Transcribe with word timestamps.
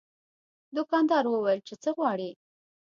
دوکاندار 0.75 1.23
وویل 1.27 1.59
چې 1.67 1.73
څه 1.83 1.89
غواړې. 1.97 2.29